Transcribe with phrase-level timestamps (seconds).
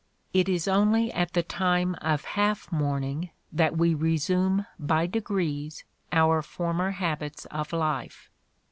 [0.33, 6.41] It is only at the time of half mourning that we resume by degrees our
[6.41, 8.31] former habits of life.